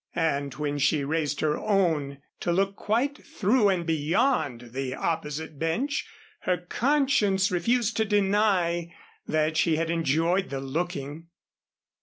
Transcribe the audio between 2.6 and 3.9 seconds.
quite through and